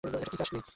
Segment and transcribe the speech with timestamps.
[0.03, 0.61] এই কী চাস তুই?